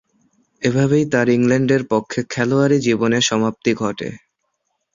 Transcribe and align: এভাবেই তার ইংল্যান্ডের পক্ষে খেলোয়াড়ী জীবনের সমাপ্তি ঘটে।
এভাবেই 0.61 1.05
তার 1.13 1.27
ইংল্যান্ডের 1.29 1.83
পক্ষে 1.89 2.19
খেলোয়াড়ী 2.29 2.77
জীবনের 2.79 3.23
সমাপ্তি 3.29 3.71
ঘটে। 3.75 4.09